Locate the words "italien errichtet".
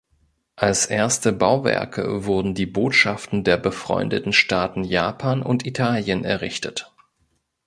5.63-6.91